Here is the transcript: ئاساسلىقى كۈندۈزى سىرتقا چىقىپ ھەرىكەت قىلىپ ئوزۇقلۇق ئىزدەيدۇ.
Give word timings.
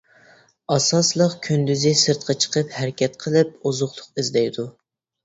ئاساسلىقى 0.75 1.35
كۈندۈزى 1.47 1.91
سىرتقا 2.03 2.35
چىقىپ 2.45 2.73
ھەرىكەت 2.79 3.21
قىلىپ 3.25 3.53
ئوزۇقلۇق 3.73 4.23
ئىزدەيدۇ. 4.23 4.67